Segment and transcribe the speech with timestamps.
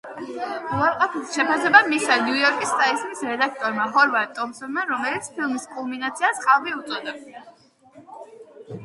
[0.75, 7.15] უარყოფითი შეფასება მისცა ნიუ-იორკ ტაიმზის რედაქტორმა ჰოვარდ ტომპსონმა, რომელმაც ფილმის კულმინაციას „ყალბი“ უწოდა.